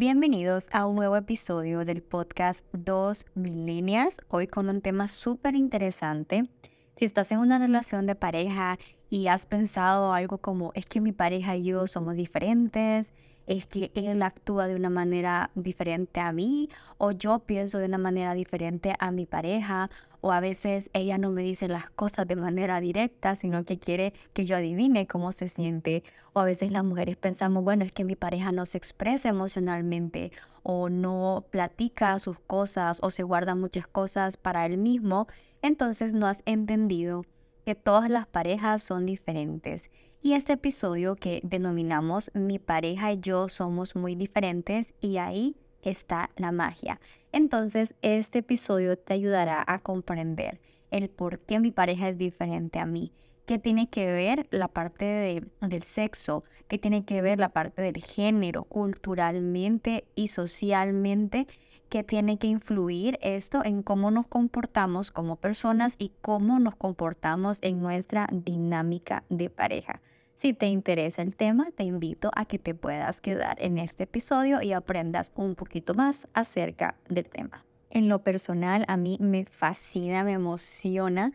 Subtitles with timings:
[0.00, 6.48] Bienvenidos a un nuevo episodio del podcast Dos Millennials, hoy con un tema súper interesante.
[6.94, 8.78] Si estás en una relación de pareja
[9.10, 13.12] y has pensado algo como es que mi pareja y yo somos diferentes,
[13.48, 16.68] es que él actúa de una manera diferente a mí
[16.98, 19.90] o yo pienso de una manera diferente a mi pareja
[20.20, 24.12] o a veces ella no me dice las cosas de manera directa, sino que quiere
[24.34, 26.02] que yo adivine cómo se siente.
[26.32, 30.30] O a veces las mujeres pensamos, bueno, es que mi pareja no se expresa emocionalmente
[30.62, 35.26] o no platica sus cosas o se guarda muchas cosas para él mismo,
[35.62, 37.24] entonces no has entendido
[37.64, 39.90] que todas las parejas son diferentes
[40.22, 46.30] y este episodio que denominamos Mi pareja y yo somos muy diferentes y ahí está
[46.36, 47.00] la magia.
[47.32, 50.60] Entonces este episodio te ayudará a comprender
[50.90, 53.12] el por qué mi pareja es diferente a mí,
[53.48, 57.80] qué tiene que ver la parte de, del sexo, qué tiene que ver la parte
[57.80, 61.46] del género, culturalmente y socialmente,
[61.88, 67.58] qué tiene que influir esto en cómo nos comportamos como personas y cómo nos comportamos
[67.62, 70.02] en nuestra dinámica de pareja.
[70.34, 74.60] Si te interesa el tema, te invito a que te puedas quedar en este episodio
[74.60, 77.64] y aprendas un poquito más acerca del tema.
[77.88, 81.32] En lo personal, a mí me fascina, me emociona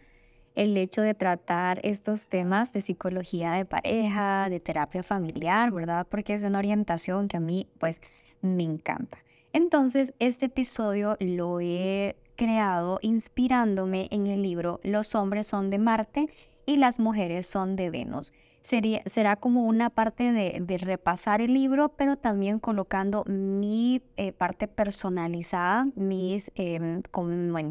[0.55, 6.07] el hecho de tratar estos temas de psicología de pareja, de terapia familiar, ¿verdad?
[6.09, 7.99] Porque es una orientación que a mí pues
[8.41, 9.17] me encanta.
[9.51, 16.29] Entonces, este episodio lo he creado inspirándome en el libro Los hombres son de Marte
[16.65, 22.15] y las mujeres son de Venus será como una parte de, repasar el libro, pero
[22.17, 27.01] también colocando mi eh, parte personalizada, mis, em,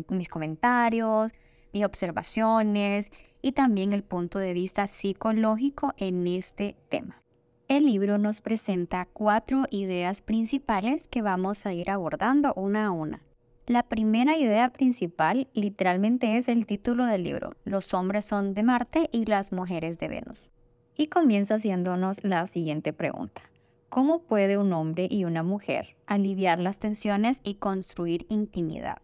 [0.08, 1.32] mis comentarios,
[1.72, 7.22] mis observaciones y también el punto de vista psicológico en este tema.
[7.68, 13.22] El libro nos presenta cuatro ideas principales que vamos a ir abordando una a una.
[13.66, 19.08] La primera idea principal literalmente es el título del libro, Los hombres son de Marte
[19.12, 20.52] y las mujeres de Venus
[20.96, 23.42] y comienza haciéndonos la siguiente pregunta.
[23.88, 29.01] ¿Cómo puede un hombre y una mujer aliviar las tensiones y construir intimidad?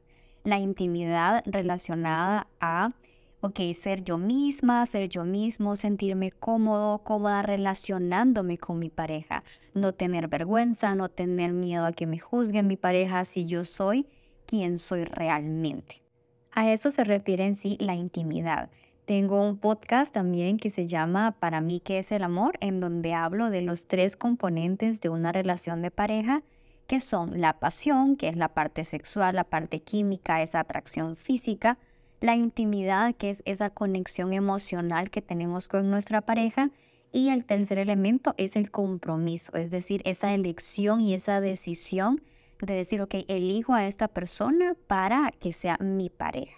[0.49, 2.93] La intimidad relacionada a,
[3.43, 9.45] ok, ser yo misma, ser yo mismo, sentirme cómodo, cómoda relacionándome con mi pareja,
[9.75, 14.07] no tener vergüenza, no tener miedo a que me juzguen mi pareja si yo soy
[14.47, 16.01] quien soy realmente.
[16.53, 18.71] A eso se refiere en sí la intimidad
[19.09, 22.59] tengo un podcast también que se llama Para mí, ¿qué es el amor?
[22.61, 26.43] en donde hablo de los tres componentes de una relación de pareja,
[26.89, 31.79] que son la pasión, que es la parte sexual, la parte química, esa atracción física,
[32.21, 36.71] la intimidad, que es esa conexión emocional que tenemos con nuestra pareja,
[37.13, 42.23] y el tercer elemento es el compromiso, es decir, esa elección y esa decisión
[42.59, 46.57] de decir, ok, elijo a esta persona para que sea mi pareja.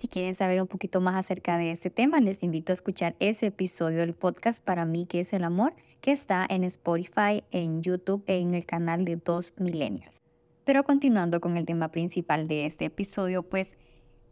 [0.00, 3.48] Si quieren saber un poquito más acerca de este tema, les invito a escuchar ese
[3.48, 8.24] episodio del podcast Para mí, que es el amor, que está en Spotify, en YouTube
[8.26, 10.16] e en el canal de Dos Milenios.
[10.64, 13.74] Pero continuando con el tema principal de este episodio, pues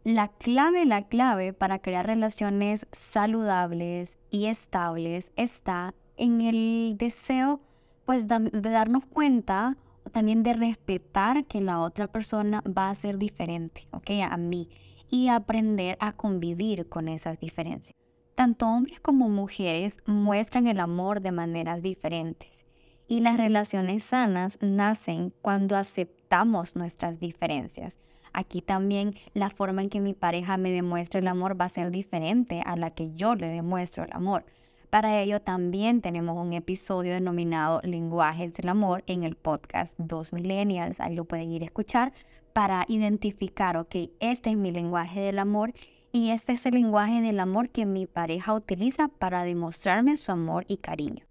[0.03, 7.61] la clave, la clave para crear relaciones saludables y estables está en el deseo
[8.05, 9.77] pues de darnos cuenta
[10.11, 14.09] también de respetar que la otra persona va a ser diferente, ¿ok?
[14.27, 14.67] A mí
[15.09, 17.95] y aprender a convivir con esas diferencias.
[18.35, 22.65] Tanto hombres como mujeres muestran el amor de maneras diferentes
[23.07, 27.99] y las relaciones sanas nacen cuando aceptamos nuestras diferencias.
[28.31, 31.89] Aquí también la forma en que mi pareja me demuestra el amor va a ser
[31.89, 34.45] diferente a la que yo le demuestro el amor.
[34.89, 40.99] Para ello también tenemos un episodio denominado Lenguajes del Amor en el podcast Dos Millennials.
[40.99, 42.11] Ahí lo pueden ir a escuchar
[42.53, 45.73] para identificar, ok, este es mi lenguaje del amor
[46.11, 50.65] y este es el lenguaje del amor que mi pareja utiliza para demostrarme su amor
[50.67, 51.23] y cariño.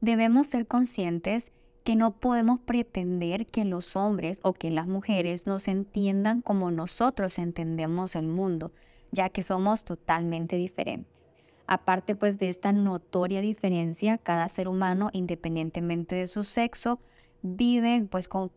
[0.00, 1.50] Debemos ser conscientes
[1.82, 7.40] que no podemos pretender que los hombres o que las mujeres nos entiendan como nosotros
[7.40, 8.70] entendemos el mundo,
[9.10, 11.21] ya que somos totalmente diferentes.
[11.72, 17.00] Aparte pues de esta notoria diferencia, cada ser humano, independientemente de su sexo,
[17.40, 18.52] vive pues con,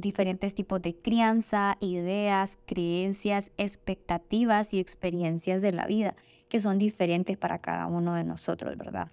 [0.00, 6.14] diferentes tipos de crianza, ideas, creencias, expectativas y experiencias de la vida
[6.48, 9.08] que son diferentes para cada uno de nosotros, ¿verdad?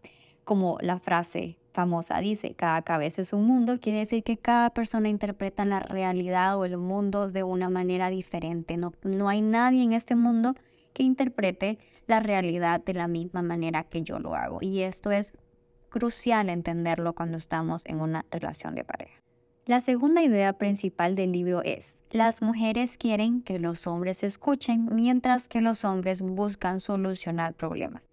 [0.45, 5.09] Como la frase famosa dice, cada cabeza es un mundo, quiere decir que cada persona
[5.09, 8.77] interpreta la realidad o el mundo de una manera diferente.
[8.77, 10.55] No, no hay nadie en este mundo
[10.97, 11.77] que interprete
[12.07, 14.57] la realidad de la misma manera que yo lo hago.
[14.61, 15.31] Y esto es
[15.89, 19.21] crucial entenderlo cuando estamos en una relación de pareja.
[19.67, 25.47] La segunda idea principal del libro es, las mujeres quieren que los hombres escuchen mientras
[25.47, 28.09] que los hombres buscan solucionar problemas.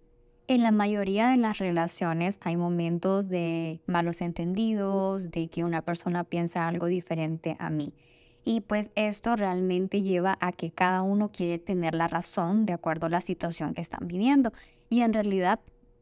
[0.46, 6.24] En la mayoría de las relaciones hay momentos de malos entendidos, de que una persona
[6.24, 7.94] piensa algo diferente a mí.
[8.44, 13.06] Y pues esto realmente lleva a que cada uno quiere tener la razón de acuerdo
[13.06, 14.52] a la situación que están viviendo.
[14.90, 15.60] Y en realidad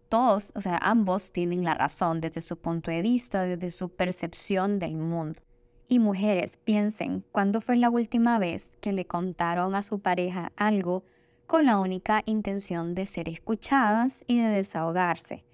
[0.08, 4.78] todos, o sea, ambos tienen la razón desde su punto de vista, desde su percepción
[4.78, 5.40] del mundo.
[5.88, 11.04] Y mujeres, piensen, ¿cuándo fue la última vez que le contaron a su pareja algo
[11.46, 15.44] con la única intención de ser escuchadas y de desahogarse?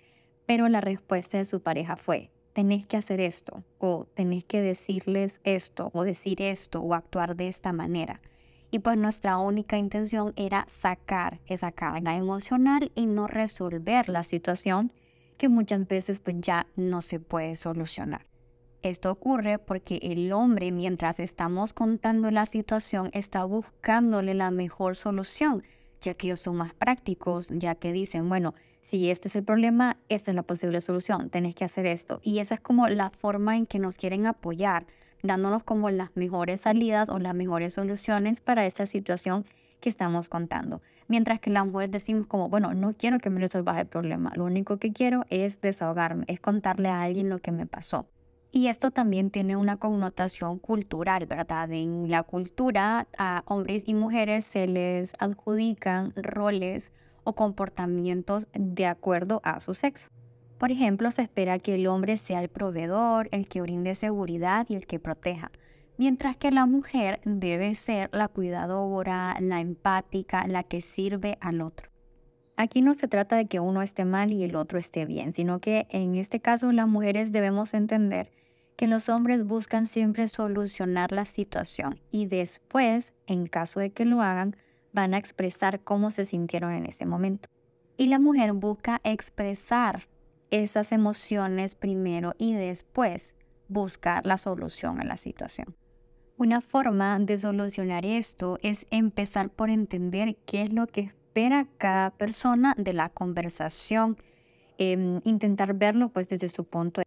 [0.46, 5.40] Pero la respuesta de su pareja fue, tenés que hacer esto, o tenés que decirles
[5.44, 8.20] esto, o decir esto, o actuar de esta manera.
[8.72, 14.93] Y pues nuestra única intención era sacar esa carga emocional y no resolver la situación
[15.37, 18.26] que muchas veces pues ya no se puede solucionar.
[18.82, 25.62] Esto ocurre porque el hombre mientras estamos contando la situación está buscándole la mejor solución,
[26.00, 29.99] ya que ellos son más prácticos, ya que dicen, bueno, si este es el problema,
[30.09, 32.21] esta es la posible solución, tenés que hacer esto.
[32.23, 34.87] Y esa es como la forma en que nos quieren apoyar
[35.23, 39.45] dándonos como las mejores salidas o las mejores soluciones para esta situación
[39.81, 40.81] que estamos contando.
[41.06, 44.44] Mientras que la mujer decimos como, bueno, no quiero que me resuelvas el problema, lo
[44.44, 48.06] único que quiero es desahogarme, es contarle a alguien lo que me pasó.
[48.50, 51.71] Y esto también tiene una connotación cultural, ¿verdad?
[51.71, 56.93] En la cultura a hombres y mujeres se les adjudican roles
[57.25, 60.09] o comportamientos de acuerdo a su sexo.
[60.59, 64.77] Por ejemplo, se espera que el hombre sea el proveedor, el que brinde seguridad y
[64.77, 65.53] el que proteja,
[65.99, 71.91] mientras que la mujer debe ser la cuidadora, la empática, la que sirve al otro.
[72.60, 75.60] Aquí no se trata de que uno esté mal y el otro esté bien, sino
[75.60, 78.32] que en este caso las mujeres debemos entender
[78.76, 84.22] que los hombres buscan siempre solucionar la situación y después, en caso de que lo
[84.22, 84.56] hagan,
[84.93, 87.49] van a expresar cómo se sintieron en ese momento.
[87.96, 90.08] Y la mujer busca expresar
[90.50, 93.37] esas emociones primero y después
[93.69, 95.76] buscar la solución a la situación.
[96.37, 102.11] Una forma de solucionar esto es empezar por entender qué es lo que espera cada
[102.11, 104.17] persona de la conversación,
[104.79, 107.05] em, intentar verlo pues desde su punto de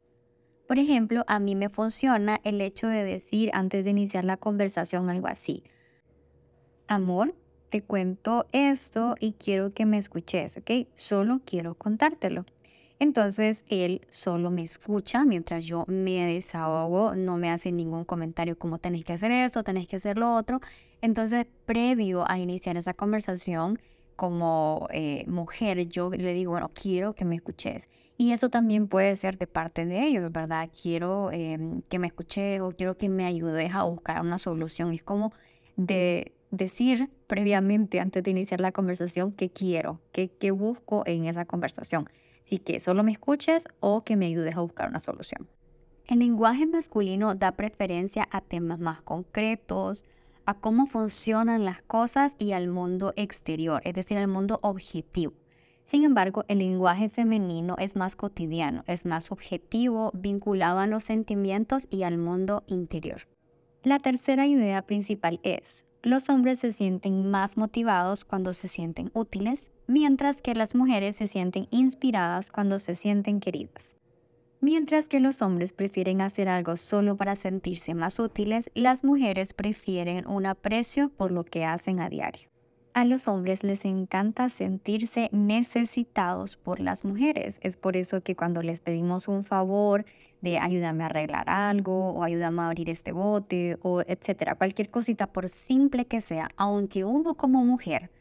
[0.68, 5.10] Por ejemplo, a mí me funciona el hecho de decir antes de iniciar la conversación
[5.10, 5.64] algo así.
[6.88, 7.36] Amor,
[7.70, 10.88] te cuento esto y quiero que me escuches, ¿ok?
[10.96, 12.46] Solo quiero contártelo.
[13.00, 18.78] Entonces él solo me escucha mientras yo me desahogo, no me hace ningún comentario como
[18.78, 20.62] tenéis que hacer esto, tenéis que hacer lo otro.
[21.02, 23.80] Entonces, previo a iniciar esa conversación,
[24.22, 27.90] como eh, mujer, yo le digo, bueno, quiero que me escuches.
[28.20, 30.70] Y eso también puede ser de parte de ellos, ¿verdad?
[30.80, 34.94] Quiero em, que me escuches o quiero que me ayudes a buscar una solución.
[34.94, 35.34] Es como
[35.76, 41.46] de decir previamente, antes de iniciar la conversación, qué quiero, qué, qué busco en esa
[41.46, 42.08] conversación.
[42.46, 45.48] Así que solo me escuches o que me ayudes a buscar una solución.
[46.06, 50.06] El lenguaje masculino da preferencia a temas más concretos,
[50.46, 55.34] a cómo funcionan las cosas y al mundo exterior, es decir, al mundo objetivo.
[55.84, 61.88] Sin embargo, el lenguaje femenino es más cotidiano, es más objetivo, vinculado a los sentimientos
[61.90, 63.28] y al mundo interior.
[63.84, 69.72] La tercera idea principal es, los hombres se sienten más motivados cuando se sienten útiles,
[69.86, 73.96] mientras que las mujeres se sienten inspiradas cuando se sienten queridas.
[74.64, 80.28] Mientras que los hombres prefieren hacer algo solo para sentirse más útiles, las mujeres prefieren
[80.28, 82.48] un aprecio por lo que hacen a diario.
[82.94, 87.58] A los hombres les encanta sentirse necesitados por las mujeres.
[87.64, 90.06] Es por eso que cuando les pedimos un favor
[90.42, 95.26] de ayúdame a arreglar algo o ayúdame a abrir este bote o etcétera, cualquier cosita
[95.26, 98.12] por simple que sea, aunque uno como mujer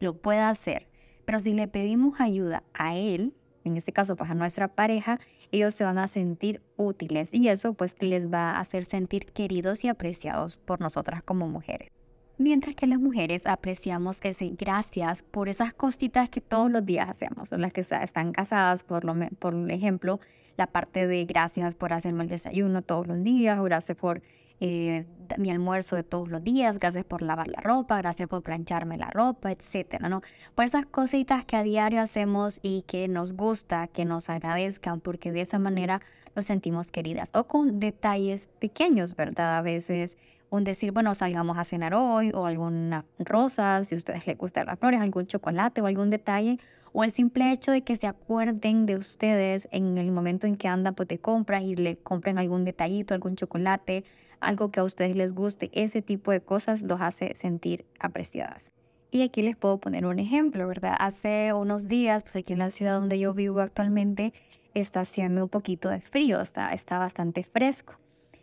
[0.00, 0.88] lo pueda hacer,
[1.24, 3.32] pero si le pedimos ayuda a él,
[3.64, 5.18] en este caso pues a nuestra pareja,
[5.50, 9.84] ellos se van a sentir útiles y eso pues les va a hacer sentir queridos
[9.84, 11.90] y apreciados por nosotras como mujeres.
[12.36, 17.52] Mientras que las mujeres apreciamos ese gracias por esas cositas que todos los días hacemos,
[17.52, 20.18] las que están casadas, por, lo, por ejemplo,
[20.56, 24.20] la parte de gracias por hacerme el desayuno todos los días, gracias por
[24.60, 25.04] eh,
[25.38, 29.10] mi almuerzo de todos los días, gracias por lavar la ropa, gracias por plancharme la
[29.10, 30.22] ropa, etcétera, ¿no?
[30.54, 35.32] Por esas cositas que a diario hacemos y que nos gusta, que nos agradezcan, porque
[35.32, 36.00] de esa manera
[36.36, 37.30] nos sentimos queridas.
[37.32, 39.58] O con detalles pequeños, ¿verdad?
[39.58, 40.18] A veces
[40.50, 44.66] un decir, bueno, salgamos a cenar hoy, o alguna rosa, si a ustedes les gustan
[44.66, 46.58] las flores, algún chocolate o algún detalle,
[46.92, 50.68] o el simple hecho de que se acuerden de ustedes en el momento en que
[50.68, 54.04] andan pues de compras y le compren algún detallito, algún chocolate,
[54.46, 58.72] algo que a ustedes les guste, ese tipo de cosas los hace sentir apreciadas.
[59.10, 60.96] Y aquí les puedo poner un ejemplo, ¿verdad?
[60.98, 64.32] Hace unos días, pues aquí en la ciudad donde yo vivo actualmente,
[64.74, 67.94] está haciendo un poquito de frío, está, está bastante fresco.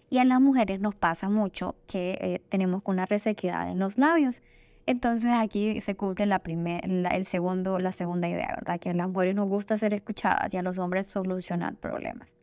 [0.10, 4.41] Y a las mujeres nos pasa mucho que eh, tenemos una resequedad en los labios.
[4.86, 8.79] Entonces aquí se cumple la, primer, el segundo, la segunda idea, ¿verdad?
[8.79, 12.36] Que a las mujeres nos gusta ser escuchadas y a los hombres solucionar problemas.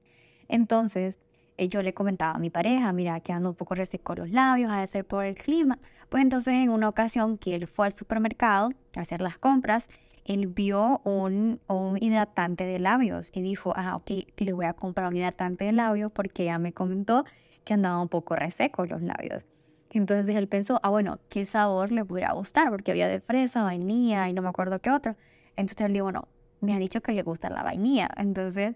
[0.48, 1.18] Entonces,
[1.58, 4.86] yo le comentaba a mi pareja, mira, que ando un poco reseco los labios, a
[4.86, 5.78] ser por el clima.
[6.08, 9.88] Pues entonces en una ocasión que él fue al supermercado a hacer las compras,
[10.24, 15.08] él vio un, un hidratante de labios y dijo, ah, ok, le voy a comprar
[15.08, 17.24] un hidratante de labios porque ya me comentó
[17.64, 19.44] que andaba un poco reseco los labios.
[19.90, 22.70] Entonces él pensó, ah, bueno, ¿qué sabor le pudiera gustar?
[22.70, 25.16] Porque había de fresa, vainilla y no me acuerdo qué otro.
[25.56, 26.28] Entonces él dijo, bueno,
[26.60, 28.10] me ha dicho que le gusta la vainilla.
[28.16, 28.74] Entonces,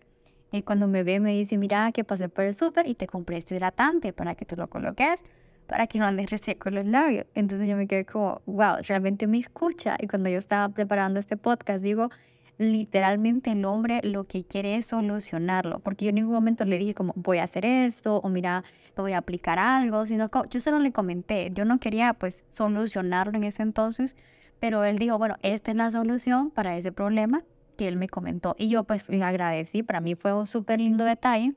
[0.52, 3.38] y cuando me ve, me dice, mira, que pasé por el súper y te compré
[3.38, 5.22] este hidratante para que te lo coloques,
[5.66, 7.24] para que no andes reseco los labios.
[7.34, 9.96] Entonces yo me quedé como, wow, realmente me escucha.
[9.98, 12.10] Y cuando yo estaba preparando este podcast, digo,
[12.58, 16.94] literalmente el hombre lo que quiere es solucionarlo, porque yo en ningún momento le dije
[16.94, 18.62] como voy a hacer esto o mira,
[18.94, 22.44] lo voy a aplicar algo, sino que yo solo le comenté, yo no quería pues
[22.50, 24.16] solucionarlo en ese entonces,
[24.60, 27.42] pero él dijo, bueno, esta es la solución para ese problema
[27.76, 31.04] que él me comentó y yo pues le agradecí, para mí fue un súper lindo
[31.04, 31.54] detalle,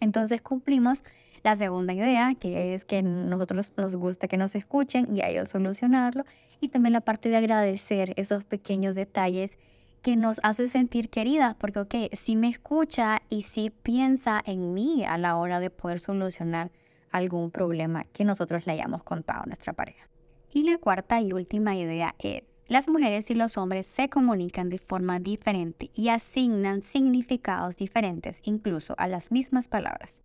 [0.00, 1.02] entonces cumplimos
[1.42, 5.48] la segunda idea, que es que nosotros nos gusta que nos escuchen y a ellos
[5.48, 6.24] solucionarlo,
[6.60, 9.56] y también la parte de agradecer esos pequeños detalles
[10.02, 15.04] que nos hace sentir queridas, porque, ok, si me escucha y si piensa en mí
[15.04, 16.70] a la hora de poder solucionar
[17.10, 20.08] algún problema que nosotros le hayamos contado a nuestra pareja.
[20.52, 24.78] Y la cuarta y última idea es, las mujeres y los hombres se comunican de
[24.78, 30.22] forma diferente y asignan significados diferentes incluso a las mismas palabras.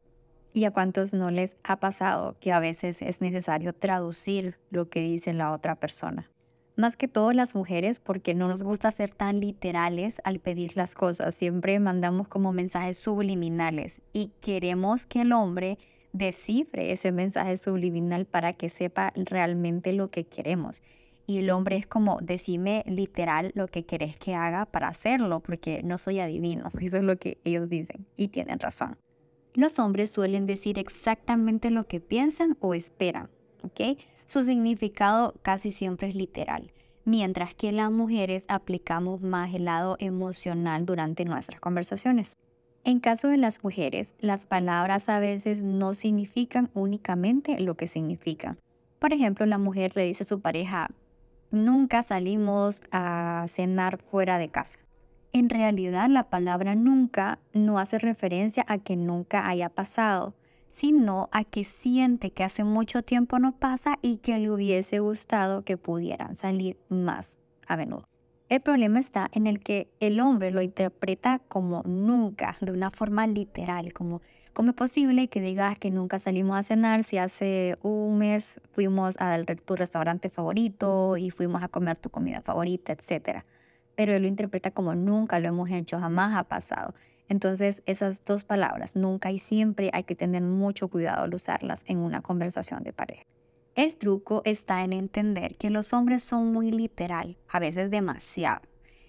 [0.53, 5.01] ¿Y a cuántos no les ha pasado que a veces es necesario traducir lo que
[5.01, 6.31] dice la otra persona?
[6.75, 10.95] más que todo las mujeres, porque no nos gusta ser tan literales al pedir las
[10.95, 11.35] cosas.
[11.35, 15.77] Siempre mandamos como mensajes subliminales y queremos que el hombre
[16.13, 20.81] descifre ese mensaje subliminal para que sepa realmente lo que queremos.
[21.27, 25.81] Y el hombre es como, decime literal lo que querés que haga para hacerlo, porque
[25.83, 26.69] no soy adivino.
[26.81, 28.97] Eso es lo que ellos dicen y tienen razón.
[29.53, 33.29] Los hombres suelen decir exactamente lo que piensan o esperan,
[33.63, 33.97] ¿ok?
[34.31, 36.71] su significado casi siempre es literal,
[37.03, 42.37] mientras que las mujeres aplicamos más el lado emocional durante nuestras conversaciones.
[42.85, 48.57] En caso de las mujeres, las palabras a veces no significan únicamente lo que significan.
[48.99, 50.89] Por ejemplo, la mujer le dice a su pareja,
[51.51, 54.79] nunca salimos a cenar fuera de casa.
[55.33, 60.33] En realidad, la palabra nunca no hace referencia a que nunca haya pasado,
[60.69, 65.63] sino a que siente que hace mucho tiempo no pasa y que le hubiese gustado
[65.63, 68.10] que pudieran salir más a menudo.
[68.51, 73.25] El problema está en el que el hombre lo interpreta como nunca, de una forma
[73.25, 78.17] literal, como ¿cómo es posible que digas que nunca salimos a cenar si hace un
[78.17, 83.45] mes fuimos al tu restaurante favorito y fuimos a comer tu comida favorita, etcétera?
[83.95, 86.93] Pero él lo interpreta como nunca lo hemos hecho, jamás ha pasado.
[87.29, 91.99] Entonces, esas dos palabras, nunca y siempre, hay que tener mucho cuidado al usarlas en
[91.99, 93.23] una conversación de pareja.
[93.81, 98.61] El truco está en entender que los hombres son muy literal, a veces demasiado,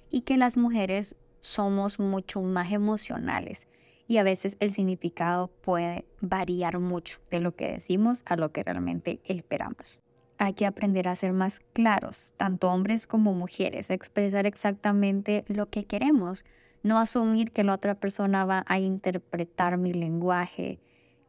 [0.08, 3.68] y que las mujeres somos mucho más emocionales
[4.08, 8.62] y a veces el significado puede variar mucho de lo que decimos a lo que
[8.62, 10.00] realmente esperamos.
[10.38, 15.68] Hay que aprender a ser más claros, tanto hombres como mujeres, a expresar exactamente lo
[15.68, 16.46] que queremos,
[16.82, 20.80] no asumir que la otra persona va a interpretar mi lenguaje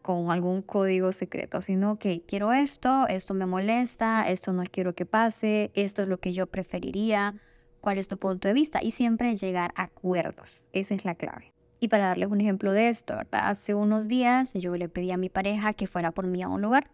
[0.04, 5.06] con algún código secreto, sino que quiero esto, esto me molesta, esto no quiero que
[5.06, 7.36] pase, esto es lo que yo preferiría,
[7.82, 10.62] cuál es tu punto de vista y siempre llegar a acuerdos.
[10.74, 11.54] Esa es la clave.
[11.80, 15.30] Y para darles un ejemplo de esto, hace unos días yo le pedí a mi
[15.30, 16.92] pareja que fuera por mí a un lugar.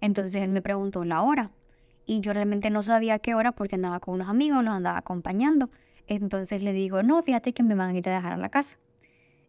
[0.00, 1.50] Entonces él me preguntó la hora
[2.06, 5.70] y yo realmente no sabía qué hora porque andaba con unos amigos, los andaba acompañando.
[6.06, 8.78] Entonces le digo, no, fíjate que me van a ir a dejar a la casa.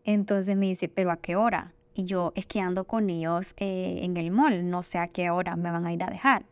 [0.04, 1.74] Entonces me dice, pero ¿a qué hora?
[2.00, 5.32] Y yo es que ando con ellos eh, en el mall, no sé a qué
[5.32, 6.46] hora me van a ir a dejar,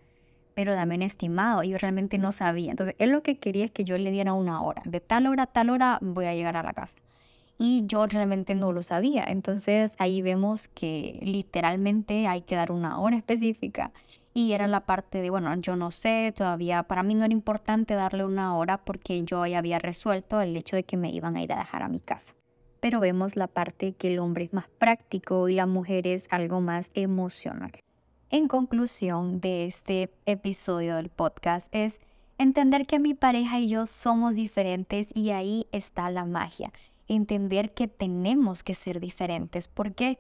[0.54, 1.64] pero dame un estimado.
[1.64, 2.72] Y yo realmente no sabía.
[2.72, 4.82] Entonces él lo que quería es que yo le diera una hora.
[4.84, 6.98] De tal hora a tal hora voy a llegar a la casa.
[7.58, 9.24] Y yo realmente no lo sabía.
[9.26, 13.94] Entonces ahí vemos que literalmente hay que dar una hora específica
[14.34, 17.94] Y era la parte de, bueno, yo no sé, todavía para mí no era importante
[17.94, 21.42] darle una hora porque yo ya había resuelto el hecho de que me iban a
[21.42, 22.37] ir a dejar a mi casa.
[22.80, 26.62] Pero vemos la parte que el hombre es más práctico y la mujer es algo
[26.62, 27.72] más emocional.
[28.30, 32.00] En conclusión de este episodio del podcast es
[32.38, 36.72] entender que mi pareja y yo somos diferentes y ahí está la magia.
[37.08, 39.68] Entender que tenemos que ser diferentes.
[39.68, 40.18] ¿Por qué?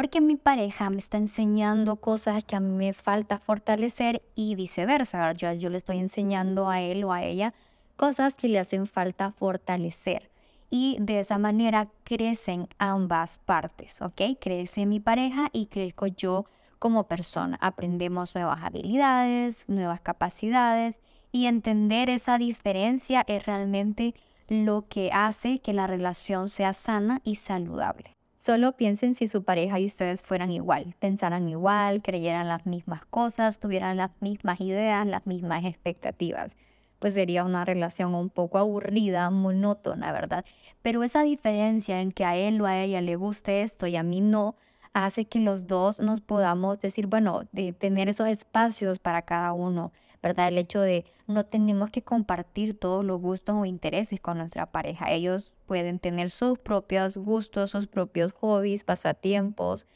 [0.00, 5.30] porque mi pareja me está enseñando cosas que a mí me falta fortalecer y viceversa.
[5.32, 7.52] Yo, yo le estoy enseñando a él o a ella
[7.96, 10.29] cosas que le hacen falta fortalecer.
[10.70, 14.22] Y de esa manera crecen ambas partes, ¿ok?
[14.40, 16.46] Crece mi pareja y crezco yo
[16.78, 17.58] como persona.
[17.60, 21.00] Aprendemos nuevas habilidades, nuevas capacidades
[21.32, 24.14] y entender esa diferencia es realmente
[24.48, 28.16] lo que hace que la relación sea sana y saludable.
[28.34, 33.60] Solo piensen si su pareja y ustedes fueran igual, pensaran igual, creyeran las mismas cosas,
[33.60, 36.56] tuvieran las mismas ideas, las mismas expectativas.
[37.00, 40.44] Pues sería una relación un poco aburrida, monótona, ¿verdad?
[40.82, 44.04] Pero esa diferencia en que a él o a ella le guste esto y a
[44.04, 44.54] mí no,
[44.92, 49.92] hace que los dos nos podamos decir, bueno, de tener esos espacios para cada uno,
[50.22, 50.48] ¿verdad?
[50.48, 55.10] El hecho de no tenemos que compartir todos los gustos o intereses con nuestra pareja.
[55.10, 59.86] Ellos pueden tener sus propios gustos, sus propios hobbies, pasatiempos.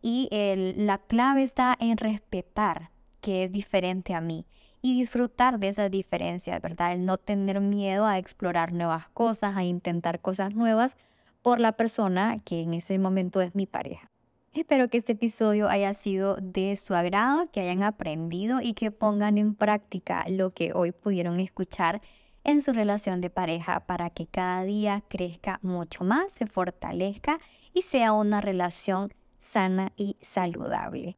[0.00, 0.28] Y
[0.76, 2.90] la clave está en respetar
[3.20, 4.46] que es diferente a mí
[4.84, 6.92] y disfrutar de esas diferencias, ¿verdad?
[6.92, 10.98] El no tener miedo a explorar nuevas cosas, a intentar cosas nuevas
[11.40, 14.10] por la persona que en ese momento es mi pareja.
[14.52, 19.38] Espero que este episodio haya sido de su agrado, que hayan aprendido y que pongan
[19.38, 22.02] en práctica lo que hoy pudieron escuchar
[22.44, 27.40] en su relación de pareja para que cada día crezca mucho más, se fortalezca
[27.72, 31.16] y sea una relación sana y saludable.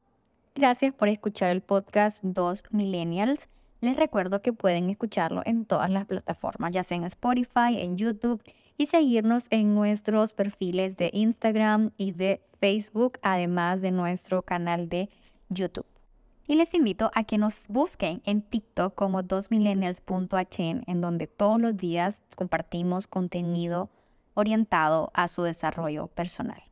[0.54, 3.48] Gracias por escuchar el podcast 2 Millennials.
[3.80, 8.42] Les recuerdo que pueden escucharlo en todas las plataformas, ya sea en Spotify, en YouTube
[8.78, 15.10] y seguirnos en nuestros perfiles de Instagram y de Facebook, además de nuestro canal de
[15.48, 15.86] YouTube.
[16.48, 21.76] Y les invito a que nos busquen en TikTok como 2millennials.hn, en donde todos los
[21.76, 23.90] días compartimos contenido
[24.34, 26.62] orientado a su desarrollo personal.